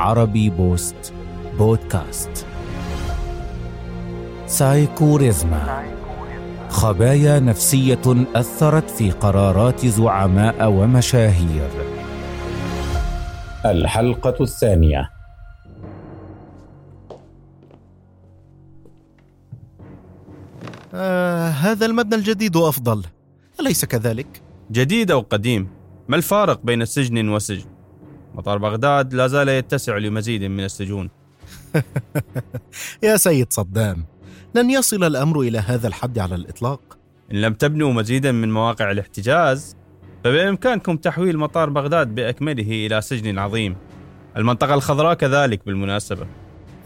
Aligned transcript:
عربي 0.00 0.50
بوست 0.50 1.12
بودكاست. 1.58 2.46
سايكوريزما 4.46 5.84
خبايا 6.68 7.40
نفسية 7.40 8.26
أثرت 8.34 8.90
في 8.90 9.10
قرارات 9.10 9.86
زعماء 9.86 10.70
ومشاهير. 10.70 11.68
الحلقة 13.64 14.36
الثانية. 14.40 15.10
آه 20.94 21.48
هذا 21.48 21.86
المبنى 21.86 22.14
الجديد 22.14 22.56
أفضل. 22.56 23.04
أليس 23.60 23.84
كذلك؟ 23.84 24.42
جديد 24.70 25.10
أو 25.10 25.20
قديم 25.20 25.68
ما 26.08 26.16
الفارق 26.16 26.60
بين 26.64 26.84
سجن 26.84 27.28
وسجن؟ 27.28 27.79
مطار 28.34 28.58
بغداد 28.58 29.14
لا 29.14 29.26
زال 29.26 29.48
يتسع 29.48 29.96
لمزيد 29.96 30.44
من 30.44 30.64
السجون. 30.64 31.10
يا 33.02 33.16
سيد 33.16 33.52
صدام 33.52 34.04
لن 34.54 34.70
يصل 34.70 35.04
الأمر 35.04 35.40
إلى 35.40 35.58
هذا 35.58 35.88
الحد 35.88 36.18
على 36.18 36.34
الإطلاق؟ 36.34 36.98
إن 37.32 37.40
لم 37.40 37.54
تبنوا 37.54 37.92
مزيدا 37.92 38.32
من 38.32 38.52
مواقع 38.52 38.90
الاحتجاز 38.90 39.76
فبإمكانكم 40.24 40.96
تحويل 40.96 41.38
مطار 41.38 41.70
بغداد 41.70 42.14
بأكمله 42.14 42.86
إلى 42.86 43.00
سجن 43.00 43.38
عظيم. 43.38 43.76
المنطقة 44.36 44.74
الخضراء 44.74 45.14
كذلك 45.14 45.66
بالمناسبة. 45.66 46.26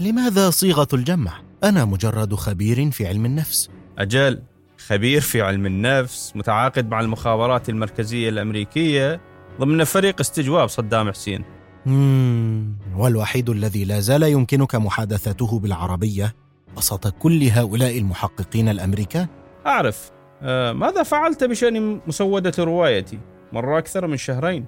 لماذا 0.00 0.50
صيغة 0.50 0.88
الجمع؟ 0.92 1.32
أنا 1.64 1.84
مجرد 1.84 2.34
خبير 2.34 2.90
في 2.90 3.06
علم 3.06 3.26
النفس. 3.26 3.70
أجل 3.98 4.42
خبير 4.86 5.20
في 5.20 5.42
علم 5.42 5.66
النفس 5.66 6.32
متعاقد 6.36 6.90
مع 6.90 7.00
المخابرات 7.00 7.68
المركزية 7.68 8.28
الأمريكية 8.28 9.20
ضمن 9.60 9.84
فريق 9.84 10.20
استجواب 10.20 10.68
صدام 10.68 11.10
حسين. 11.10 11.44
مم. 11.86 12.76
والوحيد 12.96 13.50
الذي 13.50 13.84
لا 13.84 14.00
زال 14.00 14.22
يمكنك 14.22 14.74
محادثته 14.74 15.58
بالعربية 15.58 16.34
وسط 16.76 17.08
كل 17.08 17.42
هؤلاء 17.42 17.98
المحققين 17.98 18.68
الأمريكان 18.68 19.26
أعرف. 19.66 20.10
آه 20.42 20.72
ماذا 20.72 21.02
فعلت 21.02 21.44
بشأن 21.44 22.00
مسودة 22.06 22.52
روايتي؟ 22.58 23.18
مر 23.52 23.78
أكثر 23.78 24.06
من 24.06 24.16
شهرين. 24.16 24.64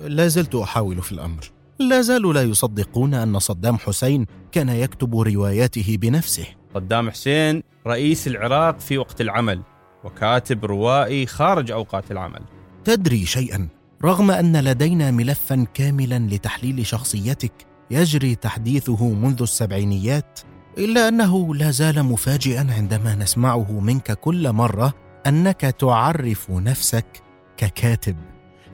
لا 0.00 0.28
زلت 0.28 0.54
أحاول 0.54 1.02
في 1.02 1.12
الأمر. 1.12 1.40
لا 1.78 2.00
زالوا 2.00 2.32
لا 2.32 2.42
يصدقون 2.42 3.14
أن 3.14 3.38
صدام 3.38 3.76
حسين 3.76 4.26
كان 4.52 4.68
يكتب 4.68 5.20
رواياته 5.20 5.96
بنفسه. 6.00 6.46
صدام 6.74 7.10
حسين 7.10 7.62
رئيس 7.86 8.26
العراق 8.26 8.80
في 8.80 8.98
وقت 8.98 9.20
العمل 9.20 9.62
وكاتب 10.04 10.64
روائي 10.64 11.26
خارج 11.26 11.70
أوقات 11.70 12.10
العمل. 12.10 12.40
تدري 12.84 13.26
شيئا؟ 13.26 13.68
رغم 14.04 14.30
أن 14.30 14.56
لدينا 14.56 15.10
ملفا 15.10 15.66
كاملا 15.74 16.18
لتحليل 16.18 16.86
شخصيتك 16.86 17.52
يجري 17.90 18.34
تحديثه 18.34 19.08
منذ 19.08 19.42
السبعينيات 19.42 20.40
إلا 20.78 21.08
أنه 21.08 21.54
لا 21.54 21.70
زال 21.70 22.02
مفاجئا 22.02 22.66
عندما 22.76 23.14
نسمعه 23.14 23.80
منك 23.80 24.12
كل 24.12 24.52
مرة 24.52 24.94
أنك 25.26 25.60
تعرف 25.60 26.50
نفسك 26.50 27.22
ككاتب 27.56 28.16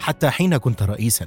حتى 0.01 0.31
حين 0.31 0.57
كنت 0.57 0.83
رئيسا. 0.83 1.27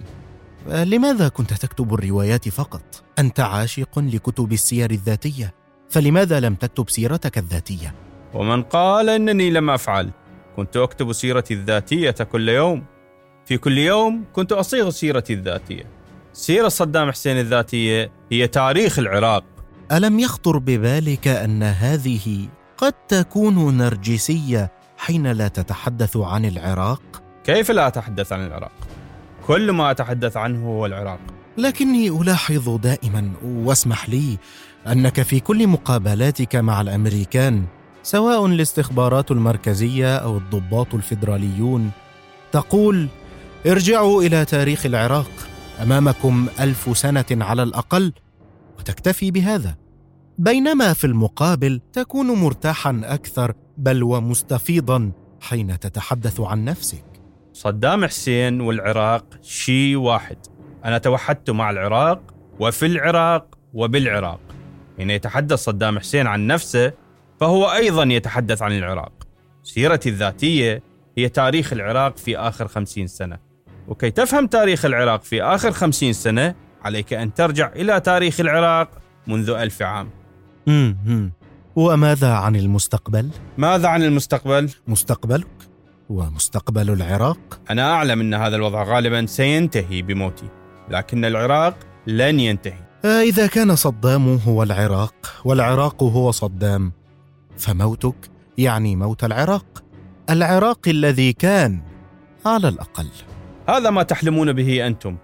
لماذا 0.67 1.27
كنت 1.27 1.53
تكتب 1.53 1.93
الروايات 1.93 2.49
فقط؟ 2.49 3.03
أنت 3.19 3.39
عاشق 3.39 3.99
لكتب 3.99 4.53
السير 4.53 4.91
الذاتية 4.91 5.53
فلماذا 5.89 6.39
لم 6.39 6.55
تكتب 6.55 6.89
سيرتك 6.89 7.37
الذاتية؟ 7.37 7.95
ومن 8.33 8.63
قال 8.63 9.09
إنني 9.09 9.49
لم 9.49 9.69
أفعل 9.69 10.11
كنت 10.55 10.77
أكتب 10.77 11.13
سيرتي 11.13 11.53
الذاتية 11.53 12.11
كل 12.11 12.49
يوم. 12.49 12.98
في 13.49 13.57
كل 13.57 13.77
يوم 13.77 14.23
كنت 14.33 14.51
أصيغ 14.51 14.89
سيرتي 14.89 15.33
الذاتية. 15.33 15.83
سيرة 16.33 16.67
صدام 16.67 17.11
حسين 17.11 17.39
الذاتية 17.39 18.11
هي 18.31 18.47
تاريخ 18.47 18.99
العراق. 18.99 19.43
ألم 19.91 20.19
يخطر 20.19 20.57
ببالك 20.57 21.27
أن 21.27 21.63
هذه 21.63 22.47
قد 22.77 22.93
تكون 23.07 23.77
نرجسية 23.77 24.71
حين 24.97 25.27
لا 25.27 25.47
تتحدث 25.47 26.17
عن 26.17 26.45
العراق؟ 26.45 27.01
كيف 27.43 27.71
لا 27.71 27.87
أتحدث 27.87 28.33
عن 28.33 28.45
العراق؟ 28.45 28.71
كل 29.47 29.71
ما 29.71 29.91
أتحدث 29.91 30.37
عنه 30.37 30.67
هو 30.67 30.85
العراق. 30.85 31.19
لكني 31.57 32.09
ألاحظ 32.09 32.69
دائما 32.69 33.31
واسمح 33.43 34.09
لي 34.09 34.37
أنك 34.87 35.21
في 35.21 35.39
كل 35.39 35.67
مقابلاتك 35.67 36.55
مع 36.55 36.81
الأمريكان 36.81 37.65
سواء 38.03 38.45
الاستخبارات 38.45 39.31
المركزية 39.31 40.17
أو 40.17 40.37
الضباط 40.37 40.93
الفيدراليون 40.93 41.91
تقول 42.51 43.07
ارجعوا 43.65 44.23
إلى 44.23 44.45
تاريخ 44.45 44.85
العراق 44.85 45.31
أمامكم 45.83 46.47
ألف 46.59 46.97
سنة 46.97 47.25
على 47.31 47.63
الأقل 47.63 48.13
وتكتفي 48.79 49.31
بهذا. 49.31 49.75
بينما 50.37 50.93
في 50.93 51.07
المقابل 51.07 51.81
تكون 51.93 52.27
مرتاحا 52.27 53.01
أكثر 53.03 53.53
بل 53.77 54.03
ومستفيضا 54.03 55.11
حين 55.41 55.79
تتحدث 55.79 56.39
عن 56.39 56.65
نفسك. 56.65 57.03
صدام 57.53 58.05
حسين 58.05 58.61
والعراق 58.61 59.25
شيء 59.41 59.95
واحد. 59.95 60.37
أنا 60.85 60.97
توحدت 60.97 61.49
مع 61.49 61.69
العراق 61.69 62.21
وفي 62.59 62.85
العراق 62.85 63.57
وبالعراق. 63.73 64.39
حين 64.97 65.09
يتحدث 65.09 65.59
صدام 65.59 65.99
حسين 65.99 66.27
عن 66.27 66.47
نفسه 66.47 66.93
فهو 67.39 67.65
أيضا 67.65 68.03
يتحدث 68.03 68.61
عن 68.61 68.77
العراق. 68.77 69.27
سيرتي 69.63 70.09
الذاتية 70.09 70.83
هي 71.17 71.29
تاريخ 71.29 71.73
العراق 71.73 72.17
في 72.17 72.37
آخر 72.37 72.67
خمسين 72.67 73.07
سنة. 73.07 73.48
وكي 73.89 74.11
تفهم 74.11 74.47
تاريخ 74.47 74.85
العراق 74.85 75.23
في 75.23 75.43
آخر 75.43 75.71
خمسين 75.71 76.13
سنة 76.13 76.55
عليك 76.83 77.13
أن 77.13 77.33
ترجع 77.33 77.71
إلى 77.75 77.99
تاريخ 77.99 78.39
العراق 78.39 78.89
منذ 79.27 79.49
ألف 79.49 79.81
عام 79.81 80.09
مم. 80.67 81.31
وماذا 81.75 82.33
عن 82.33 82.55
المستقبل؟ 82.55 83.29
ماذا 83.57 83.87
عن 83.87 84.03
المستقبل؟ 84.03 84.69
مستقبلك 84.87 85.47
ومستقبل 86.09 86.89
العراق؟ 86.89 87.59
أنا 87.71 87.91
أعلم 87.93 88.19
أن 88.21 88.33
هذا 88.33 88.55
الوضع 88.55 88.83
غالبا 88.83 89.25
سينتهي 89.25 90.01
بموتي 90.01 90.47
لكن 90.89 91.25
العراق 91.25 91.77
لن 92.07 92.39
ينتهي 92.39 92.89
آه، 93.05 93.21
إذا 93.21 93.47
كان 93.47 93.75
صدام 93.75 94.35
هو 94.47 94.63
العراق 94.63 95.15
والعراق 95.45 96.03
هو 96.03 96.31
صدام 96.31 96.91
فموتك 97.57 98.15
يعني 98.57 98.95
موت 98.95 99.23
العراق 99.23 99.83
العراق 100.29 100.87
الذي 100.87 101.33
كان 101.33 101.81
على 102.45 102.67
الأقل 102.67 103.07
هذا 103.69 103.89
ما 103.89 104.03
تحلمون 104.03 104.53
به 104.53 104.87
أنتم. 104.87 105.17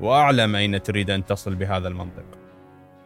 وأعلم 0.00 0.56
أين 0.56 0.82
تريد 0.82 1.10
أن 1.10 1.26
تصل 1.26 1.54
بهذا 1.54 1.88
المنطق. 1.88 2.24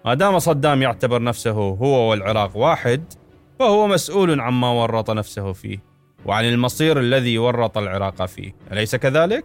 ما 0.04 0.14
دام 0.14 0.38
صدام 0.38 0.82
يعتبر 0.82 1.22
نفسه 1.22 1.50
هو 1.50 2.10
والعراق 2.10 2.56
واحد 2.56 3.12
فهو 3.58 3.86
مسؤول 3.86 4.40
عما 4.40 4.68
ورط 4.68 5.10
نفسه 5.10 5.52
فيه 5.52 5.78
وعن 6.26 6.44
المصير 6.44 7.00
الذي 7.00 7.38
ورط 7.38 7.78
العراق 7.78 8.24
فيه. 8.24 8.54
أليس 8.72 8.96
كذلك؟ 8.96 9.44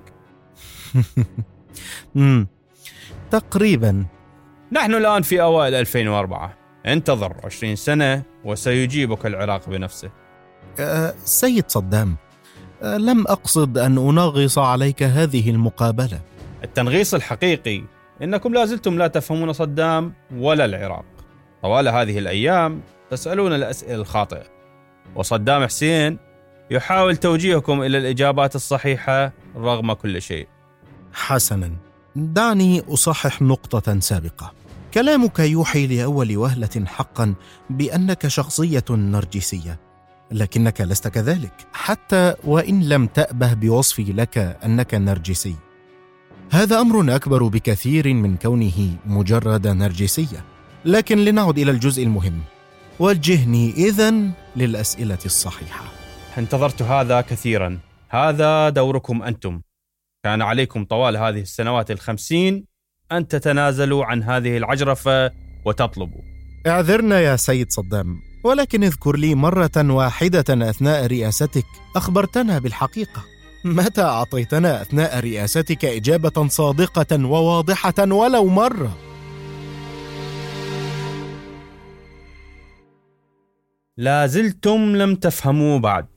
تقريبا. 3.31 4.05
نحن 4.71 4.95
الآن 4.95 5.21
في 5.21 5.41
أوائل 5.41 5.75
2004 5.75 6.57
انتظر 6.85 7.35
20 7.43 7.75
سنة 7.75 8.23
وسيجيبك 8.45 9.25
العراق 9.25 9.69
بنفسه. 9.69 10.11
أه 10.79 11.13
سيد 11.23 11.63
صدام 11.67 12.15
لم 12.83 13.27
أقصد 13.27 13.77
أن 13.77 13.97
أنغص 13.97 14.57
عليك 14.57 15.03
هذه 15.03 15.49
المقابلة. 15.49 16.21
التنغيص 16.63 17.13
الحقيقي 17.13 17.83
إنكم 18.23 18.53
لا 18.53 18.65
زلتم 18.65 18.97
لا 18.97 19.07
تفهمون 19.07 19.53
صدام 19.53 20.13
ولا 20.35 20.65
العراق. 20.65 21.05
طوال 21.61 21.87
هذه 21.87 22.19
الأيام 22.19 22.81
تسألون 23.11 23.53
الأسئلة 23.53 23.95
الخاطئة. 23.95 24.43
وصدام 25.15 25.65
حسين 25.65 26.17
يحاول 26.71 27.17
توجيهكم 27.17 27.81
إلى 27.81 27.97
الإجابات 27.97 28.55
الصحيحة 28.55 29.33
رغم 29.55 29.93
كل 29.93 30.21
شيء. 30.21 30.47
حسنا. 31.13 31.71
دعني 32.15 32.83
أصحح 32.93 33.41
نقطة 33.41 33.99
سابقة. 33.99 34.53
كلامك 34.93 35.39
يوحي 35.39 35.87
لأول 35.87 36.37
وهلة 36.37 36.85
حقا 36.85 37.33
بأنك 37.69 38.27
شخصية 38.27 38.85
نرجسية. 38.89 39.88
لكنك 40.31 40.81
لست 40.81 41.07
كذلك. 41.07 41.53
حتى 41.73 42.35
وإن 42.43 42.89
لم 42.89 43.07
تأبه 43.07 43.53
بوصفي 43.53 44.03
لك 44.03 44.37
أنك 44.37 44.93
نرجسي. 44.93 45.55
هذا 46.51 46.81
أمر 46.81 47.15
أكبر 47.15 47.47
بكثير 47.47 48.13
من 48.13 48.37
كونه 48.37 48.97
مجرد 49.05 49.67
نرجسية. 49.67 50.45
لكن 50.85 51.17
لنعد 51.17 51.59
إلى 51.59 51.71
الجزء 51.71 52.03
المهم. 52.03 52.41
وجهني 52.99 53.71
اذا 53.71 54.13
للأسئلة 54.55 55.19
الصحيحة. 55.25 55.85
انتظرت 56.37 56.81
هذا 56.81 57.21
كثيرا. 57.21 57.79
هذا 58.09 58.69
دوركم 58.69 59.23
أنتم. 59.23 59.61
كان 60.23 60.41
عليكم 60.41 60.85
طوال 60.85 61.17
هذه 61.17 61.41
السنوات 61.41 61.91
الخمسين 61.91 62.65
أن 63.11 63.27
تتنازلوا 63.27 64.05
عن 64.05 64.23
هذه 64.23 64.57
العجرفة 64.57 65.31
وتطلبوا. 65.65 66.21
اعذرنا 66.67 67.19
يا 67.19 67.35
سيد 67.35 67.71
صدام. 67.71 68.28
ولكن 68.43 68.83
اذكر 68.83 69.17
لي 69.17 69.35
مرة 69.35 69.71
واحدة 69.77 70.69
أثناء 70.69 71.05
رئاستك 71.05 71.65
أخبرتنا 71.95 72.59
بالحقيقة. 72.59 73.25
متى 73.65 74.01
أعطيتنا 74.01 74.81
أثناء 74.81 75.19
رئاستك 75.19 75.85
إجابة 75.85 76.47
صادقة 76.47 77.25
وواضحة 77.25 77.93
ولو 77.99 78.45
مرة؟ 78.45 78.97
لا 83.97 84.27
زلتم 84.27 84.95
لم 84.95 85.15
تفهموا 85.15 85.79
بعد. 85.79 86.07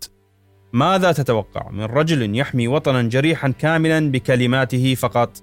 ماذا 0.73 1.13
تتوقع 1.13 1.71
من 1.71 1.85
رجل 1.85 2.39
يحمي 2.39 2.69
وطنا 2.69 3.03
جريحا 3.03 3.49
كاملا 3.49 4.11
بكلماته 4.11 4.95
فقط؟ 4.95 5.43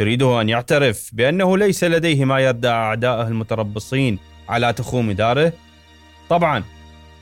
يريده 0.00 0.40
أن 0.40 0.48
يعترف 0.48 1.10
بأنه 1.12 1.58
ليس 1.58 1.84
لديه 1.84 2.24
ما 2.24 2.40
يدعى 2.40 2.72
أعدائه 2.72 3.28
المتربصين 3.28 4.18
على 4.48 4.72
تخوم 4.72 5.12
داره 5.12 5.52
طبعا 6.30 6.62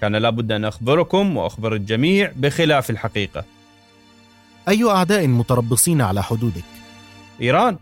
كان 0.01 0.17
لابد 0.17 0.53
أن 0.53 0.65
أخبركم 0.65 1.37
وأخبر 1.37 1.75
الجميع 1.75 2.33
بخلاف 2.37 2.91
الحقيقة. 2.91 3.45
أي 4.69 4.91
أعداء 4.91 5.27
متربصين 5.27 6.01
على 6.01 6.23
حدودك؟ 6.23 6.65
إيران 7.41 7.77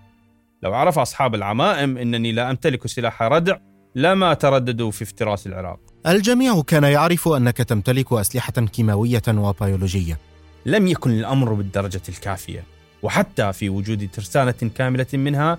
لو 0.63 0.75
عرف 0.75 0.99
أصحاب 0.99 1.35
العمائم 1.35 1.99
إنني 1.99 2.33
لا 2.33 2.51
أمتلك 2.51 2.87
سلاح 2.87 3.23
ردع 3.23 3.57
لما 3.95 4.35
ترددوا 4.35 4.91
في 4.91 5.03
افتراس 5.05 5.47
العراق. 5.47 5.79
الجميع 6.07 6.63
كان 6.63 6.85
يعرف 6.85 7.29
أنك 7.29 7.57
تمتلك 7.57 8.13
أسلحة 8.13 8.53
كيماوية 8.53 9.23
وبيولوجية. 9.29 10.19
لم 10.67 10.87
يكن 10.87 11.11
الأمر 11.11 11.53
بالدرجة 11.53 12.03
الكافية 12.09 12.65
وحتى 13.03 13.53
في 13.53 13.69
وجود 13.69 14.09
ترسانة 14.13 14.71
كاملة 14.75 15.07
منها 15.13 15.59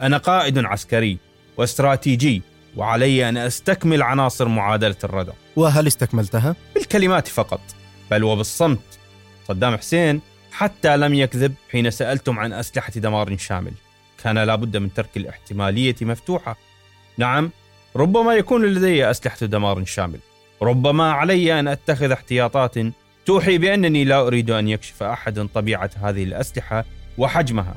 أنا 0.00 0.16
قائد 0.16 0.58
عسكري 0.58 1.18
واستراتيجي 1.56 2.42
وعلي 2.78 3.28
أن 3.28 3.36
أستكمل 3.36 4.02
عناصر 4.02 4.48
معادلة 4.48 4.96
الردع 5.04 5.32
وهل 5.56 5.86
استكملتها؟ 5.86 6.56
بالكلمات 6.74 7.28
فقط 7.28 7.60
بل 8.10 8.24
وبالصمت. 8.24 8.98
صدام 9.48 9.76
حسين 9.76 10.20
حتى 10.52 10.96
لم 10.96 11.14
يكذب 11.14 11.54
حين 11.70 11.90
سألتم 11.90 12.38
عن 12.38 12.52
أسلحة 12.52 12.92
دمار 12.92 13.36
شامل. 13.36 13.72
كان 14.24 14.38
لابد 14.38 14.76
من 14.76 14.94
ترك 14.94 15.16
الاحتمالية 15.16 15.96
مفتوحة. 16.00 16.56
نعم 17.18 17.50
ربما 17.96 18.34
يكون 18.34 18.64
لدي 18.64 19.10
أسلحة 19.10 19.46
دمار 19.46 19.84
شامل. 19.84 20.18
ربما 20.62 21.12
علي 21.12 21.60
أن 21.60 21.68
أتخذ 21.68 22.10
احتياطات 22.10 22.74
توحي 23.26 23.58
بأنني 23.58 24.04
لا 24.04 24.26
أريد 24.26 24.50
أن 24.50 24.68
يكشف 24.68 25.02
أحد 25.02 25.48
طبيعة 25.54 25.90
هذه 26.02 26.24
الأسلحة 26.24 26.84
وحجمها. 27.18 27.76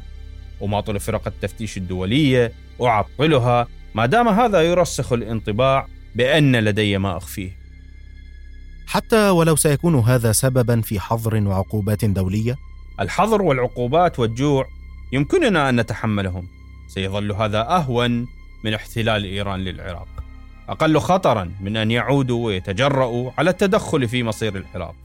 أماطل 0.63 1.00
فرق 1.00 1.27
التفتيش 1.27 1.77
الدولية 1.77 2.51
أعطلها 2.81 3.68
ما 3.95 4.05
دام 4.05 4.27
هذا 4.27 4.61
يرسخ 4.61 5.13
الانطباع 5.13 5.88
بأن 6.15 6.55
لدي 6.55 6.97
ما 6.97 7.17
أخفيه. 7.17 7.51
حتى 8.88 9.29
ولو 9.29 9.55
سيكون 9.55 9.95
هذا 9.95 10.31
سببا 10.31 10.81
في 10.81 10.99
حظر 10.99 11.47
وعقوبات 11.47 12.05
دولية؟ 12.05 12.55
الحظر 12.99 13.41
والعقوبات 13.41 14.19
والجوع 14.19 14.67
يمكننا 15.13 15.69
أن 15.69 15.79
نتحملهم. 15.79 16.47
سيظل 16.88 17.31
هذا 17.31 17.61
أهون 17.61 18.27
من 18.63 18.73
احتلال 18.73 19.23
إيران 19.23 19.59
للعراق. 19.59 20.07
أقل 20.69 20.99
خطرا 20.99 21.51
من 21.61 21.77
أن 21.77 21.91
يعودوا 21.91 22.45
ويتجرؤوا 22.45 23.31
على 23.38 23.49
التدخل 23.49 24.07
في 24.07 24.23
مصير 24.23 24.57
العراق. 24.57 24.95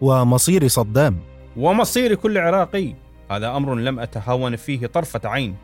ومصير 0.00 0.68
صدام. 0.68 1.18
ومصير 1.56 2.14
كل 2.14 2.38
عراقي. 2.38 2.94
هذا 3.30 3.56
أمر 3.56 3.74
لم 3.74 4.00
اتهاون 4.00 4.56
فيه 4.56 4.86
طرفة 4.86 5.20
عين. 5.24 5.56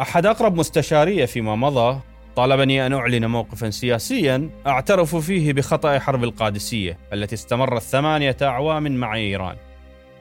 أحد 0.00 0.26
أقرب 0.26 0.56
مستشاري 0.56 1.26
فيما 1.26 1.56
مضى 1.56 2.00
طالبني 2.36 2.86
أن 2.86 2.92
أعلن 2.92 3.26
موقفا 3.26 3.70
سياسيا 3.70 4.50
أعترف 4.66 5.16
فيه 5.16 5.52
بخطأ 5.52 5.98
حرب 5.98 6.24
القادسية 6.24 6.98
التي 7.12 7.34
استمرت 7.34 7.82
ثمانيه 7.82 8.36
أعوام 8.42 8.96
مع 8.96 9.14
إيران. 9.14 9.56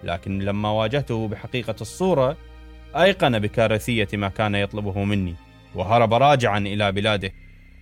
لكن 0.03 0.39
لما 0.39 0.69
واجهته 0.69 1.27
بحقيقة 1.27 1.75
الصورة 1.81 2.37
أيقن 2.95 3.39
بكارثية 3.39 4.07
ما 4.13 4.29
كان 4.29 4.55
يطلبه 4.55 5.03
مني 5.03 5.35
وهرب 5.75 6.13
راجعا 6.13 6.59
إلى 6.59 6.91
بلاده 6.91 7.31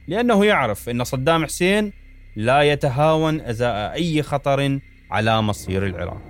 لأنه 0.07 0.45
يعرف 0.45 0.89
أن 0.89 1.03
صدام 1.03 1.45
حسين 1.45 1.94
لا 2.36 2.62
يتهاون 2.62 3.41
أزاء 3.41 3.94
أي 3.94 4.24
خطر 4.24 4.80
على 5.12 5.41
مصير 5.41 5.86
العراق. 5.86 6.21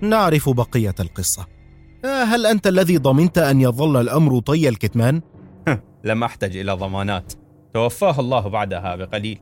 نعرف 0.00 0.48
بقية 0.48 0.94
القصة. 1.00 1.57
آه، 2.04 2.24
هل 2.24 2.46
أنت 2.46 2.66
الذي 2.66 2.96
ضمنت 2.96 3.38
أن 3.38 3.60
يظل 3.60 4.00
الأمر 4.00 4.40
طي 4.40 4.68
الكتمان؟ 4.68 5.20
لم 6.04 6.24
أحتج 6.24 6.56
إلى 6.56 6.72
ضمانات. 6.72 7.32
توفاه 7.74 8.20
الله 8.20 8.48
بعدها 8.48 8.96
بقليل. 8.96 9.40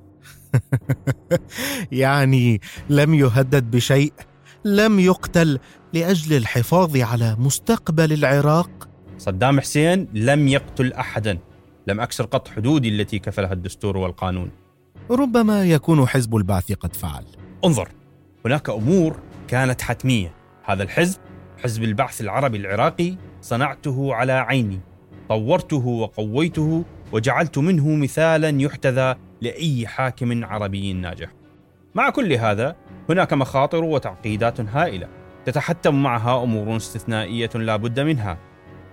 يعني 1.92 2.60
لم 2.90 3.14
يهدد 3.14 3.70
بشيء؟ 3.70 4.12
لم 4.64 5.00
يقتل 5.00 5.58
لأجل 5.92 6.36
الحفاظ 6.36 6.96
على 6.96 7.36
مستقبل 7.38 8.12
العراق؟ 8.12 8.88
صدام 9.18 9.60
حسين 9.60 10.08
لم 10.14 10.48
يقتل 10.48 10.92
احدا. 10.92 11.38
لم 11.86 12.00
أكسر 12.00 12.24
قط 12.24 12.48
حدودي 12.48 12.88
التي 12.88 13.18
كفلها 13.18 13.52
الدستور 13.52 13.96
والقانون. 13.96 14.50
ربما 15.10 15.64
يكون 15.64 16.06
حزب 16.06 16.36
البعث 16.36 16.72
قد 16.72 16.96
فعل. 16.96 17.24
انظر 17.64 17.88
هناك 18.44 18.70
أمور 18.70 19.16
كانت 19.48 19.82
حتمية. 19.82 20.34
هذا 20.64 20.82
الحزب 20.82 21.18
حزب 21.66 21.84
البعث 21.84 22.20
العربي 22.20 22.56
العراقي 22.56 23.16
صنعته 23.40 24.14
على 24.14 24.32
عيني 24.32 24.80
طورته 25.28 25.86
وقويته 25.86 26.84
وجعلت 27.12 27.58
منه 27.58 27.88
مثالا 27.88 28.62
يحتذى 28.62 29.14
لأي 29.40 29.86
حاكم 29.86 30.44
عربي 30.44 30.92
ناجح. 30.92 31.28
مع 31.94 32.10
كل 32.10 32.32
هذا 32.32 32.76
هناك 33.08 33.32
مخاطر 33.32 33.84
وتعقيدات 33.84 34.60
هائلة 34.60 35.08
تتحتم 35.44 36.02
معها 36.02 36.42
أمور 36.42 36.76
استثنائية 36.76 37.50
لا 37.54 37.76
بد 37.76 38.00
منها. 38.00 38.38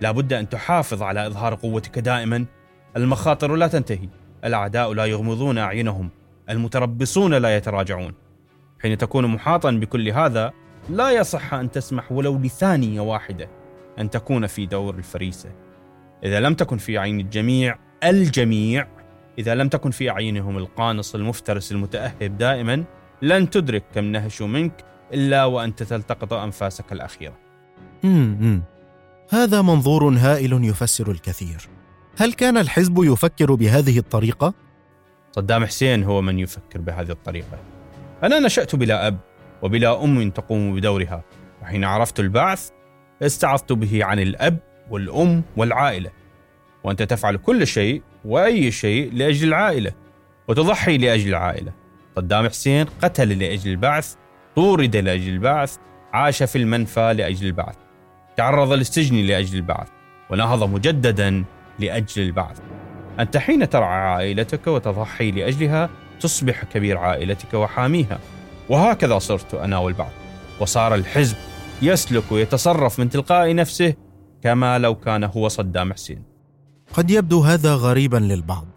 لا 0.01 0.11
بد 0.11 0.33
أن 0.33 0.49
تحافظ 0.49 1.03
على 1.03 1.27
إظهار 1.27 1.55
قوتك 1.55 1.99
دائما. 1.99 2.45
المخاطر 2.97 3.55
لا 3.55 3.67
تنتهي. 3.67 4.09
الأعداء 4.45 4.93
لا 4.93 5.05
يغمضون 5.05 5.57
أعينهم. 5.57 6.09
المتربصون 6.49 7.33
لا 7.33 7.57
يتراجعون. 7.57 8.13
حين 8.81 8.97
تكون 8.97 9.27
محاطا 9.27 9.71
بكل 9.71 10.09
هذا 10.09 10.53
لا 10.89 11.11
يصح 11.11 11.53
أن 11.53 11.71
تسمح 11.71 12.11
ولو 12.11 12.37
لثانية 12.37 13.01
واحدة 13.01 13.49
أن 13.99 14.09
تكون 14.09 14.47
في 14.47 14.65
دور 14.65 14.95
الفريسة. 14.95 15.49
إذا 16.23 16.39
لم 16.39 16.53
تكن 16.53 16.77
في 16.77 16.97
عين 16.97 17.19
الجميع 17.19 17.77
الجميع 18.03 18.87
إذا 19.37 19.55
لم 19.55 19.69
تكن 19.69 19.91
في 19.91 20.09
اعينهم 20.09 20.57
القانص 20.57 21.15
المفترس 21.15 21.71
المتأهب 21.71 22.37
دائما 22.37 22.83
لن 23.21 23.49
تدرك 23.49 23.83
كم 23.93 24.03
نهشوا 24.05 24.47
منك 24.47 24.85
إلا 25.13 25.45
وأنت 25.45 25.83
تلتقط 25.83 26.33
أنفاسك 26.33 26.91
الأخيرة. 26.91 27.37
مم. 28.03 28.61
هذا 29.29 29.61
منظور 29.61 30.09
هائل 30.09 30.63
يفسر 30.63 31.11
الكثير. 31.11 31.69
هل 32.17 32.33
كان 32.33 32.57
الحزب 32.57 33.03
يفكر 33.03 33.53
بهذه 33.53 33.97
الطريقة؟ 33.99 34.53
صدام 35.31 35.65
حسين 35.65 36.03
هو 36.03 36.21
من 36.21 36.39
يفكر 36.39 36.81
بهذه 36.81 37.11
الطريقة. 37.11 37.57
أنا 38.23 38.39
نشأت 38.39 38.75
بلا 38.75 39.07
أب. 39.07 39.17
وبلا 39.63 40.03
أم 40.03 40.29
تقوم 40.29 40.75
بدورها. 40.75 41.23
وحين 41.61 41.83
عرفت 41.83 42.19
البعث 42.19 42.69
استعظت 43.21 43.73
به 43.73 44.05
عن 44.05 44.19
الأب 44.19 44.57
والأم 44.89 45.43
والعائلة. 45.57 46.11
وأنت 46.83 47.03
تفعل 47.03 47.35
كل 47.37 47.67
شيء 47.67 48.01
وأي 48.25 48.71
شيء 48.71 49.13
لأجل 49.13 49.47
العائلة 49.47 49.91
وتضحي 50.47 50.97
لأجل 50.97 51.29
العائلة. 51.29 51.71
صدام 52.15 52.47
حسين 52.47 52.85
قتل 53.01 53.39
لأجل 53.39 53.71
البعث 53.71 54.15
طورد 54.55 54.95
لأجل 54.95 55.33
البعث 55.33 55.77
عاش 56.13 56.43
في 56.43 56.57
المنفى 56.57 57.13
لأجل 57.13 57.47
البعث. 57.47 57.75
تعرض 58.37 58.71
للسجن 58.71 59.15
لأجل 59.15 59.57
البعث 59.57 59.87
ونهض 60.29 60.69
مجددا 60.69 61.43
لأجل 61.79 62.21
البعث. 62.21 62.59
أنت 63.19 63.37
حين 63.37 63.69
ترعى 63.69 64.09
عائلتك 64.09 64.67
وتضحي 64.67 65.31
لأجلها 65.31 65.89
تصبح 66.19 66.63
كبير 66.63 66.97
عائلتك 66.97 67.53
وحاميها. 67.53 68.19
وهكذا 68.69 69.19
صرت 69.19 69.53
أنا 69.53 69.77
والبعث 69.77 70.11
وصار 70.59 70.95
الحزب 70.95 71.35
يسلك 71.81 72.31
ويتصرف 72.31 72.99
من 72.99 73.09
تلقاء 73.09 73.55
نفسه 73.55 73.93
كما 74.43 74.79
لو 74.79 74.95
كان 74.95 75.23
هو 75.23 75.47
صدام 75.47 75.93
حسين. 75.93 76.23
قد 76.93 77.11
يبدو 77.11 77.41
هذا 77.41 77.75
غريبا 77.75 78.17
للبعض. 78.17 78.67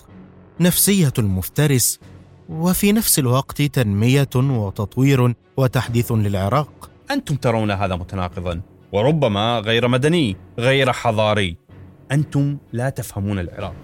نفسية 0.60 1.12
المفترس 1.18 2.00
وفي 2.48 2.92
نفس 2.92 3.18
الوقت 3.18 3.62
تنمية 3.62 4.28
وتطوير 4.36 5.34
وتحديث 5.56 6.12
للعراق. 6.12 6.90
أنتم 7.10 7.34
ترون 7.34 7.70
هذا 7.70 7.96
متناقضا 7.96 8.60
وربما 8.92 9.58
غير 9.58 9.88
مدني 9.88 10.36
غير 10.58 10.92
حضاري. 10.92 11.56
أنتم 12.12 12.58
لا 12.72 12.88
تفهمون 12.90 13.38
العراق. 13.38 13.76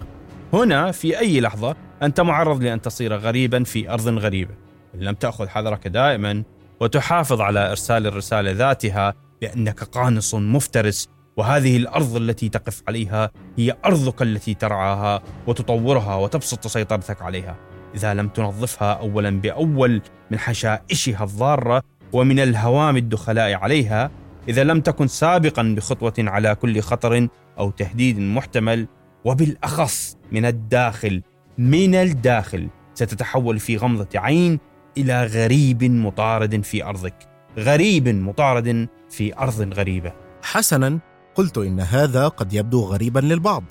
هنا 0.53 0.91
في 0.91 1.19
أي 1.19 1.41
لحظة 1.41 1.75
أنت 2.03 2.21
معرض 2.21 2.63
لأن 2.63 2.81
تصير 2.81 3.13
غريبا 3.17 3.63
في 3.63 3.89
أرض 3.89 4.07
غريبة. 4.07 4.62
إن 4.95 4.99
لم 4.99 5.15
تأخذ 5.15 5.47
حذرك 5.47 5.87
دائما 5.87 6.43
وتحافظ 6.79 7.41
على 7.41 7.69
إرسال 7.71 8.07
الرسالة 8.07 8.51
ذاتها 8.51 9.13
لأنك 9.41 9.83
قانص 9.83 10.35
مفترس 10.35 11.09
وهذه 11.37 11.77
الأرض 11.77 12.15
التي 12.15 12.49
تقف 12.49 12.81
عليها 12.87 13.31
هي 13.57 13.75
أرضك 13.85 14.21
التي 14.21 14.53
ترعاها 14.53 15.21
وتطورها 15.47 16.15
وتبسط 16.15 16.67
سيطرتك 16.67 17.21
عليها. 17.21 17.55
إذا 17.95 18.13
لم 18.13 18.27
تنظفها 18.27 18.93
أولا 18.93 19.29
بأول 19.29 20.01
من 20.31 20.39
حشائشها 20.39 21.23
الضارة 21.23 21.83
ومن 22.13 22.39
الهوام 22.39 22.97
الدخلاء 22.97 23.53
عليها 23.53 24.11
إذا 24.47 24.63
لم 24.63 24.81
تكن 24.81 25.07
سابقا 25.07 25.75
بخطوة 25.77 26.13
على 26.19 26.55
كل 26.55 26.81
خطر 26.81 27.27
أو 27.59 27.69
تهديد 27.69 28.19
محتمل 28.19 28.87
وبالأخص 29.25 30.17
من 30.31 30.45
الداخل 30.45 31.21
من 31.57 31.95
الداخل 31.95 32.69
ستتحول 32.93 33.59
في 33.59 33.77
غمضة 33.77 34.07
عين 34.15 34.59
إلى 34.97 35.25
غريب 35.25 35.83
مطارد 35.83 36.63
في 36.63 36.83
أرضك. 36.83 37.29
غريب 37.57 38.07
مطارد 38.07 38.87
في 39.09 39.37
أرض 39.37 39.73
غريبة. 39.73 40.13
حسنا 40.41 40.99
قلت 41.35 41.57
إن 41.57 41.79
هذا 41.79 42.27
قد 42.27 42.53
يبدو 42.53 42.83
غريبا 42.83 43.19
للبعض 43.19 43.63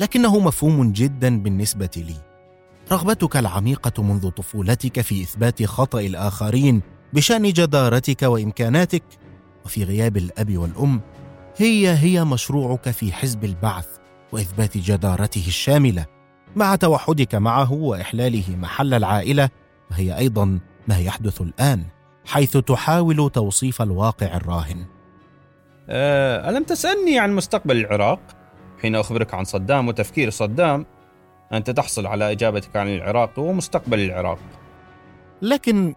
لكنه 0.00 0.40
مفهوم 0.40 0.92
جدا 0.92 1.38
بالنسبة 1.42 1.90
لي. 1.96 2.28
رغبتك 2.92 3.36
العميقة 3.36 4.02
منذ 4.02 4.30
طفولتك 4.30 5.00
في 5.00 5.22
إثبات 5.22 5.62
خطأ 5.62 6.00
الآخرين 6.00 6.82
بشأن 7.12 7.42
جدارتك 7.42 8.22
وإمكاناتك 8.22 9.02
وفي 9.64 9.84
غياب 9.84 10.16
الأب 10.16 10.56
والأم 10.58 11.00
هي 11.56 11.88
هي 11.88 12.24
مشروعك 12.24 12.90
في 12.90 13.12
حزب 13.12 13.44
البعث 13.44 13.86
وإثبات 14.32 14.78
جدارته 14.78 15.44
الشاملة 15.46 16.06
مع 16.56 16.76
توحدك 16.76 17.34
معه 17.34 17.72
وإحلاله 17.72 18.56
محل 18.56 18.94
العائلة 18.94 19.48
وهي 19.90 20.18
أيضا 20.18 20.58
ما 20.88 20.98
يحدث 20.98 21.40
الآن 21.40 21.84
حيث 22.26 22.56
تحاول 22.56 23.30
توصيف 23.30 23.82
الواقع 23.82 24.36
الراهن 24.36 24.84
أه 25.88 26.50
ألم 26.50 26.64
تسألني 26.64 27.18
عن 27.18 27.34
مستقبل 27.34 27.76
العراق؟ 27.76 28.20
حين 28.82 28.94
أخبرك 28.94 29.34
عن 29.34 29.44
صدام 29.44 29.88
وتفكير 29.88 30.30
صدام 30.30 30.86
أنت 31.52 31.70
تحصل 31.70 32.06
على 32.06 32.32
إجابتك 32.32 32.76
عن 32.76 32.88
العراق 32.88 33.38
ومستقبل 33.38 34.00
العراق 34.00 34.38
لكن 35.42 35.94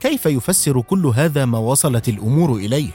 كيف 0.00 0.26
يفسر 0.26 0.80
كل 0.80 1.06
هذا 1.06 1.44
ما 1.44 1.58
وصلت 1.58 2.08
الأمور 2.08 2.56
إليه 2.56 2.90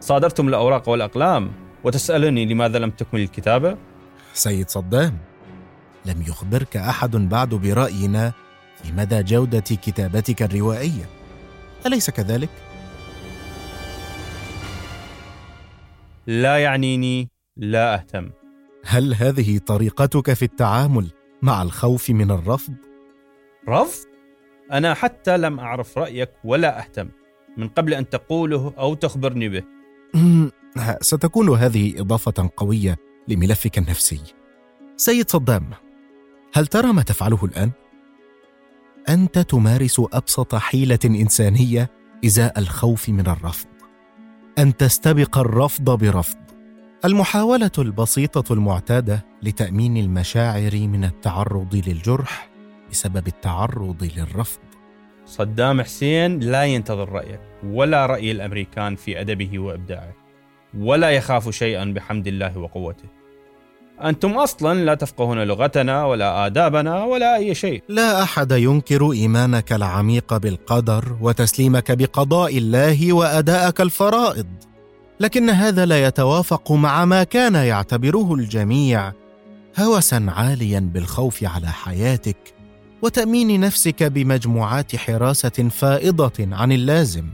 صادرتم 0.00 0.48
الأوراق 0.48 0.88
والأقلام 0.88 1.50
وتسألني 1.84 2.46
لماذ 2.46 2.78
لم 2.78 2.90
تكمل 2.90 3.20
الكتابة؟ 3.20 3.76
سيد 4.32 4.68
صدام 4.68 5.18
لم 6.06 6.22
يخبرك 6.22 6.76
أحد 6.76 7.16
بعد 7.16 7.48
برأينا 7.48 8.32
في 8.82 8.92
مدى 8.92 9.22
جودة 9.22 9.60
كتابتك 9.60 10.42
الروائية. 10.42 11.08
أليس 11.86 12.10
كذلك؟ 12.10 12.48
لا 16.26 16.58
يعنيني 16.58 17.28
لا 17.56 17.94
أهتم. 17.94 18.30
هل 18.84 19.14
هذه 19.14 19.58
طريقتك 19.58 20.32
في 20.32 20.44
التعامل 20.44 21.06
مع 21.42 21.62
الخوف 21.62 22.10
من 22.10 22.30
الرفض؟ 22.30 22.74
رفض؟ 23.68 24.06
أنا 24.72 24.94
حتى 24.94 25.38
لم 25.38 25.60
أعرف 25.60 25.98
رأيك 25.98 26.30
ولا 26.44 26.78
أهتم. 26.78 27.08
من 27.56 27.68
قبل 27.68 27.94
أن 27.94 28.08
تقوله 28.08 28.74
أو 28.78 28.94
تخبرني 28.94 29.48
به. 29.48 29.62
ستكون 31.00 31.48
هذه 31.48 32.00
إضافة 32.00 32.50
قوية 32.56 32.96
لملفك 33.28 33.78
النفسي. 33.78 34.20
سيد 34.96 35.30
صدام 35.30 35.70
هل 36.54 36.66
ترى 36.66 36.92
ما 36.92 37.02
تفعله 37.02 37.44
الآن؟ 37.44 37.70
أنت 39.08 39.38
تمارس 39.38 40.00
أبسط 40.12 40.54
حيلة 40.54 40.98
إنسانية 41.04 41.90
إزاء 42.24 42.58
الخوف 42.58 43.08
من 43.08 43.26
الرفض. 43.26 43.66
أن 44.58 44.76
تستبق 44.76 45.38
الرفض 45.38 45.90
برفض. 45.90 46.36
المحاولة 47.04 47.70
البسيطة 47.78 48.52
المعتادة 48.52 49.26
لتأمين 49.42 49.96
المشاعر 49.96 50.74
من 50.74 51.04
التعرض 51.04 51.82
للجرح 51.86 52.50
بسبب 52.90 53.26
التعرض 53.26 54.10
للرفض. 54.16 54.60
صدام 55.26 55.82
حسين 55.82 56.38
لا 56.40 56.64
ينتظر 56.64 57.08
رأيك 57.08 57.40
ولا 57.64 58.06
رأي 58.06 58.32
الأمريكان 58.32 58.96
في 58.96 59.20
أدبه 59.20 59.58
وإبداعه 59.58 60.14
ولا 60.78 61.10
يخاف 61.10 61.50
شيئا 61.50 61.84
بحمد 61.84 62.26
الله 62.26 62.58
وقوته. 62.58 63.08
أنتم 64.04 64.32
أصلا 64.32 64.84
لا 64.84 64.94
تفقهون 64.94 65.38
لغتنا 65.38 66.04
ولا 66.04 66.46
آدابنا 66.46 67.04
ولا 67.04 67.36
أي 67.36 67.54
شيء. 67.54 67.82
لا 67.88 68.22
أحد 68.22 68.52
ينكر 68.52 69.12
إيمانك 69.12 69.72
العميق 69.72 70.36
بالقدر 70.36 71.16
وتسليمك 71.20 71.92
بقضاء 71.92 72.58
الله 72.58 73.12
وأداءك 73.12 73.80
الفرائض. 73.80 74.46
لكن 75.20 75.50
هذا 75.50 75.86
لا 75.86 76.06
يتوافق 76.06 76.72
مع 76.72 77.04
ما 77.04 77.24
كان 77.24 77.54
يعتبره 77.54 78.34
الجميع 78.34 79.12
هوسا 79.78 80.26
عاليا 80.28 80.80
بالخوف 80.94 81.44
على 81.44 81.66
حياتك 81.66 82.54
وتأمين 83.02 83.60
نفسك 83.60 84.02
بمجموعات 84.02 84.96
حراسة 84.96 85.68
فائضة 85.70 86.48
عن 86.52 86.72
اللازم. 86.72 87.26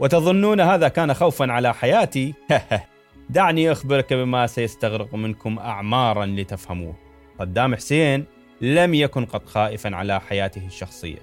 وتظنون 0.00 0.60
هذا 0.60 0.88
كان 0.88 1.14
خوفا 1.14 1.52
على 1.52 1.74
حياتي؟ 1.74 2.34
دعني 3.30 3.72
أخبرك 3.72 4.12
بما 4.12 4.46
سيستغرق 4.46 5.14
منكم 5.14 5.58
أعمارا 5.58 6.26
لتفهموه. 6.26 6.94
صدام 7.38 7.74
حسين 7.74 8.24
لم 8.60 8.94
يكن 8.94 9.24
قد 9.24 9.46
خائفا 9.46 9.96
على 9.96 10.20
حياته 10.20 10.66
الشخصية. 10.66 11.18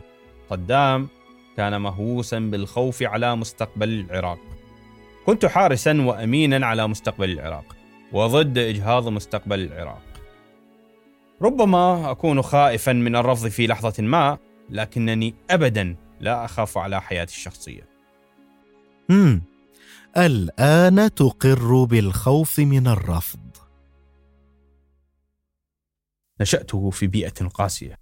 صدام 0.50 1.08
كان 1.58 1.82
مهووسا 1.82 2.40
بالخوف 2.40 3.04
على 3.04 3.36
مستقبل 3.36 3.90
العراق. 3.90 4.40
كنت 5.26 5.46
حارسا 5.46 6.02
وأمينا 6.02 6.66
على 6.66 6.88
مستقبل 6.88 7.30
العراق 7.30 7.76
وضد 8.12 8.58
إجهاض 8.58 9.08
مستقبل 9.08 9.60
العراق. 9.60 10.02
ربما 11.42 12.12
أكون 12.12 12.42
خائفا 12.42 12.94
من 12.94 13.16
الرفض 13.16 13.48
في 13.48 13.68
لحظة 13.68 14.04
ما 14.04 14.38
لكنني 14.70 15.36
أبدا 15.50 15.96
لا 16.20 16.46
أخاف 16.46 16.78
على 16.78 17.02
حياتي 17.02 17.34
الشخصية. 17.34 17.88
الآن 20.18 21.14
تقر 21.14 21.84
بالخوف 21.84 22.60
من 22.60 22.88
الرفض. 22.88 23.40
نشأت 26.42 26.76
في 26.76 27.08
بيئة 27.08 27.48
قاسية. 27.48 28.00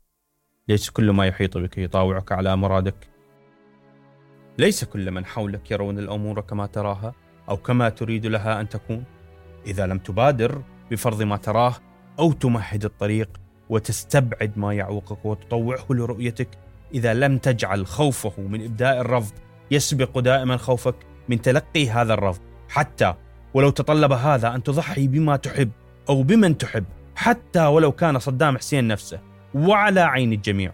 ليس 0.67 0.89
كل 0.89 1.11
ما 1.11 1.25
يحيط 1.25 1.57
بك 1.57 1.77
يطاوعك 1.77 2.31
على 2.31 2.55
مرادك. 2.55 3.09
ليس 4.57 4.83
كل 4.83 5.11
من 5.11 5.25
حولك 5.25 5.71
يرون 5.71 5.99
الأمور 5.99 6.41
كما 6.41 6.65
تراها 6.65 7.13
أو 7.49 7.57
كما 7.57 7.89
تريد 7.89 8.25
لها 8.25 8.61
أن 8.61 8.69
تكون. 8.69 9.03
إذا 9.65 9.87
لم 9.87 9.97
تبادر 9.97 10.63
بفرض 10.91 11.21
ما 11.21 11.37
تراه 11.37 11.75
أو 12.19 12.31
تمهد 12.31 12.85
الطريق 12.85 13.29
وتستبعد 13.69 14.57
ما 14.57 14.73
يعوقك 14.73 15.25
وتطوعه 15.25 15.85
لرؤيتك 15.89 16.49
إذا 16.93 17.13
لم 17.13 17.37
تجعل 17.37 17.87
خوفه 17.87 18.41
من 18.41 18.63
إبداء 18.65 19.01
الرفض 19.01 19.33
يسبق 19.71 20.19
دائما 20.19 20.57
خوفك. 20.57 21.12
من 21.29 21.41
تلقي 21.41 21.89
هذا 21.89 22.13
الرفض. 22.13 22.41
حتى 22.69 23.13
ولو 23.53 23.69
تطلب 23.69 24.11
هذا 24.11 24.55
أن 24.55 24.63
تضحي 24.63 25.07
بما 25.07 25.35
تحب 25.35 25.71
أو 26.09 26.23
بمن 26.23 26.57
تحب 26.57 26.85
حتى 27.15 27.65
ولو 27.65 27.91
كان 27.91 28.19
صدام 28.19 28.57
حسين 28.57 28.87
نفسه 28.87 29.19
وعلى 29.53 29.99
عين 29.99 30.33
الجميع. 30.33 30.73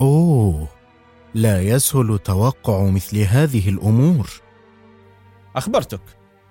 أوه 0.00 0.68
لا 1.34 1.62
يسهل 1.62 2.18
توقع 2.18 2.90
مثل 2.90 3.18
هذه 3.18 3.68
الأمور. 3.68 4.30
أخبرتك 5.56 6.00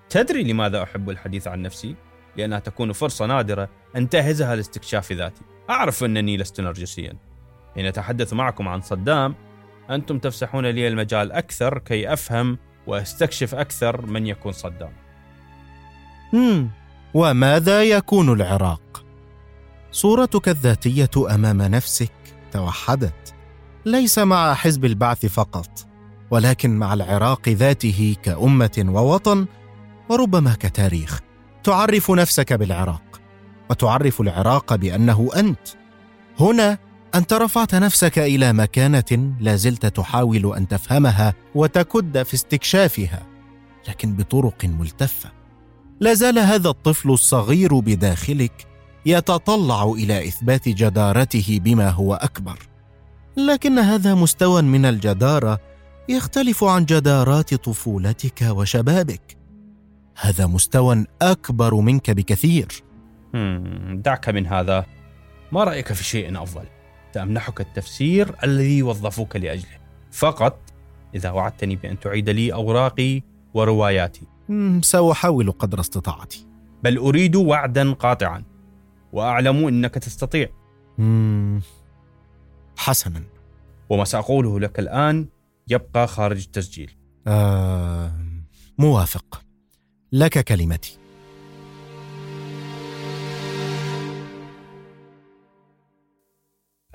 تدري 0.10 0.44
لماذا 0.44 0.84
أحب 0.84 1.10
الحديث 1.10 1.48
عن 1.48 1.62
نفسي؟ 1.62 1.96
لأنها 2.38 2.60
تكون 2.60 2.92
فرصة 2.92 3.26
نادرة 3.26 3.70
أنتهزها 3.96 4.56
لاستكشاف 4.56 5.12
ذاتي. 5.12 5.42
أعرف 5.70 6.04
أنني 6.04 6.38
لست 6.38 6.62
نرجسيا. 6.62 7.14
حين 7.76 7.86
أتحدث 7.86 8.34
معكم 8.34 8.68
عن 8.68 8.82
صدام 8.82 9.36
أنتم 9.90 10.20
تفسحون 10.20 10.66
لي 10.66 10.88
المجال 10.88 11.32
أكثر 11.32 11.78
كي 11.78 12.14
أفهم 12.14 12.58
وأستكشف 12.88 13.56
أكثر 13.56 14.06
من 14.06 14.28
يكون 14.28 14.52
صدام. 14.52 14.94
هم 16.34 16.70
وماذا 17.14 17.84
يكون 17.84 18.34
العراق؟ 18.34 19.06
صورتك 19.92 20.50
الذاتية 20.50 21.10
أمام 21.36 21.62
نفسك 21.62 22.14
توحدت. 22.52 23.34
ليس 23.86 24.20
مع 24.20 24.54
حزب 24.54 24.86
البعث 24.86 25.26
فقط 25.26 25.88
ولكن 26.32 26.78
مع 26.78 26.94
العراق 26.94 27.50
ذاته 27.50 28.16
كأمة 28.24 28.86
ووطن 28.88 29.46
وربما 30.10 30.54
كتاريخ. 30.60 31.20
تعرف 31.64 32.12
نفسك 32.12 32.54
بالعراق 32.54 33.22
وتعرف 33.70 34.22
العراق 34.22 34.76
بأنه 34.76 35.30
أنت. 35.36 35.68
هنا 36.40 36.78
انت 37.16 37.34
رفعت 37.34 37.76
نفسك 37.76 38.20
إلى 38.20 38.54
مكانة 38.54 39.36
لا 39.40 39.56
زلت 39.56 39.86
تحاول 39.86 40.56
أن 40.56 40.68
تفهمها 40.68 41.34
وتكد 41.56 42.24
في 42.24 42.34
استكشافها 42.34 43.24
لكن 43.88 44.14
بطرق 44.14 44.66
ملتفة. 44.66 45.32
لا 46.00 46.14
زال 46.14 46.40
هذا 46.40 46.70
الطفل 46.70 47.10
الصغير 47.10 47.80
بداخلك 47.80 48.68
يتطلع 49.06 49.84
إلى 49.84 50.28
إثبات 50.28 50.70
جدارته 50.70 51.60
بما 51.64 51.90
هو 51.90 52.14
أكبر. 52.14 52.60
لكن 53.38 53.80
هذا 53.80 54.16
مستوى 54.16 54.62
من 54.62 54.86
الجدارة 54.86 55.60
يختلف 56.10 56.64
عن 56.64 56.86
جدارات 56.86 57.54
طفولتك 57.54 58.42
وشبابك. 58.42 59.38
هذا 60.22 60.46
مستوى 60.46 61.06
أكبر 61.22 61.76
منك 61.76 62.12
بكثير. 62.12 62.84
دعك 63.94 64.30
من 64.30 64.48
هذا. 64.48 64.86
ما 65.52 65.64
رأيك 65.64 65.94
في 65.94 66.04
شيء 66.04 66.44
أفضل؟ 66.44 66.81
سأمنحك 67.14 67.62
التفسير 67.62 68.36
الذي 68.44 68.84
وظفوك 68.84 69.36
لأجله. 69.36 69.78
فقط 70.12 70.60
إذا 71.16 71.32
وعدتني 71.32 71.76
بأن 71.76 72.00
تعيد 72.00 72.30
لي 72.30 72.54
أوراقي 72.54 73.22
ورواياتي. 73.54 74.22
مم، 74.50 74.82
سأحاول 74.84 75.52
قدر 75.52 75.80
استطاعتي. 75.80 76.48
بل 76.84 76.98
أريد 76.98 77.36
وعدا 77.36 77.94
قاطعا 77.94 78.44
وأعلم 79.14 79.68
أنك 79.68 79.94
تستطيع. 79.94 80.50
حسنا. 82.78 83.24
وما 83.90 84.06
سأقوله 84.06 84.60
لك 84.60 84.80
الآن 84.80 85.28
يبقى 85.68 86.08
خارج 86.08 86.44
التسجيل. 86.44 86.92
آه 87.28 88.12
موافق. 88.78 89.42
لك 90.12 90.44
كلمتي. 90.44 91.01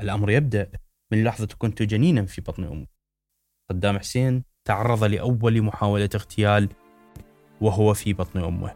الأمر 0.01 0.31
يبدأ 0.31 0.71
من 1.13 1.25
لحظة 1.25 1.49
كنت 1.59 1.83
جنينا 1.83 2.27
في 2.27 2.41
بطن 2.41 2.65
أمي. 2.65 2.87
صدام 3.73 3.99
حسين 3.99 4.45
تعرض 4.65 5.05
لأول 5.05 5.63
محاولة 5.63 6.11
اغتيال 6.15 6.69
وهو 7.61 7.95
في 7.95 8.13
بطن 8.13 8.45
أمه. 8.45 8.75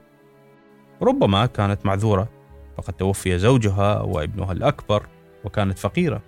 ربما 1.03 1.47
كانت 1.47 1.87
معذورة 1.87 2.29
فقد 2.77 2.93
توفي 2.93 3.39
زوجها 3.39 4.01
وابنها 4.01 4.53
الأكبر 4.53 5.07
وكانت 5.45 5.79
فقيرة. 5.79 6.23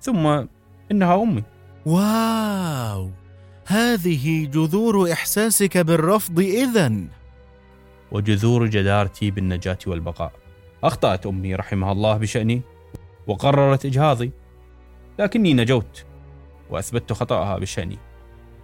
ثم 0.00 0.46
إنها 0.90 1.22
أمي. 1.22 1.42
واو! 1.86 3.10
هذه 3.66 4.46
جذور 4.46 5.12
إحساسك 5.12 5.78
بالرفض 5.78 6.40
إذن. 6.40 7.08
وجذور 8.12 8.66
جدارتي 8.66 9.30
بالنجاة 9.30 9.78
والبقاء. 9.86 10.32
أخطأت 10.84 11.26
أمي 11.26 11.54
رحمها 11.54 11.92
الله 11.92 12.16
بشأني. 12.16 12.62
وقررت 13.26 13.86
إجهاضي 13.86 14.32
لكني 15.18 15.54
نجوت 15.54 16.04
وأثبتت 16.70 17.12
خطأها 17.12 17.58
بشأني 17.58 17.98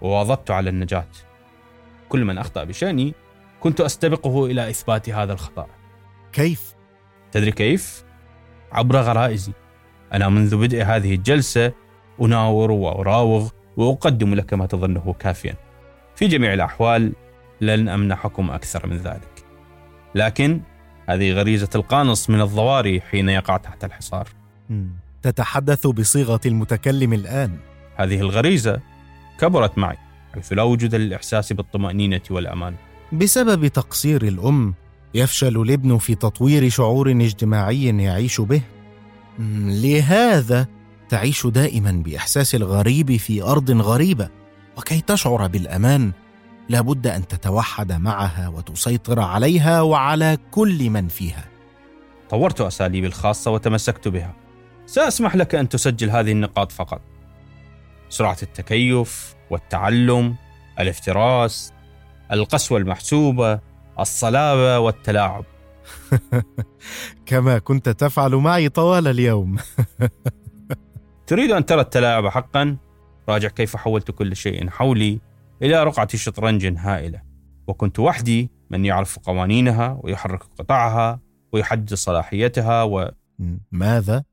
وواظبت 0.02 0.50
على 0.50 0.70
النجاة 0.70 1.08
كل 2.08 2.24
من 2.24 2.38
أخطأ 2.38 2.64
بشأني 2.64 3.14
كنت 3.60 3.80
أستبقه 3.80 4.46
إلى 4.46 4.70
إثبات 4.70 5.10
هذا 5.10 5.32
الخطأ 5.32 5.66
كيف؟ 6.32 6.74
تدري 7.32 7.52
كيف؟ 7.52 8.04
عبر 8.72 8.96
غرائزي 8.96 9.52
أنا 10.12 10.28
منذ 10.28 10.56
بدء 10.56 10.82
هذه 10.82 11.14
الجلسة 11.14 11.72
أناور 12.20 12.70
وأراوغ 12.70 13.50
وأقدم 13.76 14.34
لك 14.34 14.54
ما 14.54 14.66
تظنه 14.66 15.14
كافيا 15.18 15.54
في 16.16 16.26
جميع 16.26 16.54
الأحوال 16.54 17.12
لن 17.60 17.88
أمنحكم 17.88 18.50
أكثر 18.50 18.86
من 18.86 18.96
ذلك 18.96 19.44
لكن 20.14 20.60
هذه 21.08 21.32
غريزة 21.32 21.68
القانص 21.74 22.30
من 22.30 22.40
الضواري 22.40 23.00
حين 23.00 23.28
يقع 23.28 23.56
تحت 23.56 23.84
الحصار. 23.84 24.28
تتحدث 25.22 25.86
بصيغة 25.86 26.40
المتكلم 26.46 27.12
الآن. 27.12 27.56
هذه 27.96 28.20
الغريزة 28.20 28.80
كبرت 29.40 29.78
معي 29.78 29.96
حيث 30.34 30.52
لا 30.52 30.62
وجود 30.62 30.94
للإحساس 30.94 31.52
بالطمأنينة 31.52 32.20
والأمان. 32.30 32.74
بسبب 33.12 33.66
تقصير 33.66 34.22
الأم 34.22 34.74
يفشل 35.14 35.56
الابن 35.56 35.98
في 35.98 36.14
تطوير 36.14 36.68
شعور 36.68 37.10
اجتماعي 37.10 37.84
يعيش 37.84 38.40
به. 38.40 38.62
لهذا 39.38 40.66
تعيش 41.08 41.46
دائما 41.46 41.92
بإحساس 41.92 42.54
الغريب 42.54 43.16
في 43.16 43.42
أرض 43.42 43.70
غريبة. 43.70 44.28
وكي 44.76 45.00
تشعر 45.00 45.46
بالأمان 45.46 46.12
لابد 46.68 47.06
أن 47.06 47.26
تتوحد 47.26 47.92
معها 47.92 48.48
وتسيطر 48.48 49.20
عليها 49.20 49.80
وعلى 49.80 50.38
كل 50.50 50.90
من 50.90 51.08
فيها. 51.08 51.44
طورت 52.30 52.60
أساليبي 52.60 53.06
الخاصة 53.06 53.50
وتمسكت 53.50 54.08
بها. 54.08 54.34
سأسمح 54.88 55.36
لك 55.36 55.54
أن 55.54 55.68
تسجل 55.68 56.10
هذه 56.10 56.32
النقاط 56.32 56.72
فقط. 56.72 57.00
سرعة 58.08 58.36
التكيف 58.42 59.34
والتعلم 59.50 60.36
الافتراس 60.80 61.72
القسوة 62.32 62.78
المحسوبة 62.78 63.60
الصلابة 64.00 64.78
والتلاعب. 64.78 65.44
كما 67.26 67.58
كنت 67.58 67.88
تفعل 67.88 68.34
معي 68.34 68.68
طوال 68.68 69.08
اليوم. 69.08 69.56
تريد 71.26 71.50
أن 71.50 71.66
ترى 71.66 71.80
التلاعب 71.80 72.28
حقا؟ 72.28 72.76
راجع 73.28 73.48
كيف 73.48 73.76
حولت 73.76 74.10
كل 74.10 74.36
شيء 74.36 74.70
حولي 74.70 75.20
إلى 75.62 75.84
رقعة 75.84 76.16
شطرنج 76.16 76.66
هائلة. 76.66 77.22
وكنت 77.66 77.98
وحدي 77.98 78.50
من 78.70 78.84
يعرف 78.84 79.18
قوانينها 79.18 80.00
ويحرك 80.02 80.42
قطعها 80.58 81.20
ويحدد 81.52 81.94
صلاحيتها 81.94 82.82
و... 82.82 83.10
ماذا؟ 83.72 84.24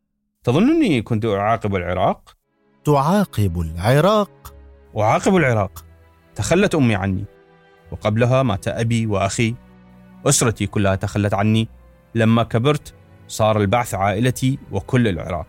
تظنني 0.46 1.02
كنت 1.02 1.26
أعاقب 1.26 1.76
العراق؟ 1.76 2.36
تعاقب 2.86 3.60
العراق. 3.60 4.54
أعاقب 4.98 5.36
العراق. 5.36 5.86
تخلت 6.36 6.76
أمي 6.76 6.96
عني. 6.96 7.26
وقبلها 7.92 8.44
مات 8.44 8.68
أبي 8.68 9.08
وأخي. 9.08 9.56
أسرتي 10.26 10.68
كلها 10.68 10.96
تخلت 10.96 11.34
عني. 11.34 11.68
لما 12.16 12.44
كبرت 12.44 12.94
صار 13.28 13.62
البعث 13.62 13.94
عائلتي 13.94 14.60
وكل 14.72 15.08
العراق. 15.08 15.48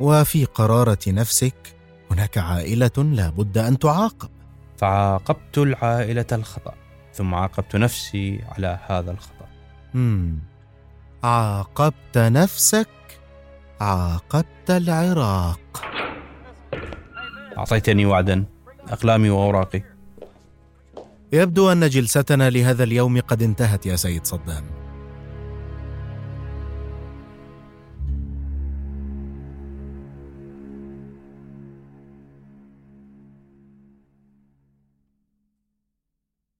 وفي 0.00 0.44
قرارة 0.44 0.98
نفسك 1.08 1.76
هناك 2.10 2.38
عائلة 2.38 2.90
لا 2.98 3.30
بد 3.30 3.58
أن 3.58 3.78
تعاقب. 3.78 4.30
فعاقبت 4.76 5.58
العائلة 5.58 6.26
الخطأ 6.32 6.74
ثم 7.12 7.34
عاقبت 7.34 7.76
نفسي 7.76 8.40
على 8.48 8.78
هذا 8.86 9.10
الخطأ. 9.10 9.46
مم. 9.94 10.38
عاقبت 11.24 12.18
نفسك؟ 12.18 12.88
عاقبت 13.82 14.70
العراق. 14.70 15.60
أعطيتني 17.58 18.06
وعدا 18.06 18.44
أقلامي 18.88 19.30
وأوراقي. 19.30 19.82
يبدو 21.32 21.72
أن 21.72 21.88
جلستنا 21.88 22.50
لهذا 22.50 22.84
اليوم 22.84 23.20
قد 23.20 23.42
انتهت 23.42 23.86
يا 23.86 23.96
سيد 23.96 24.26
صدام. 24.26 24.81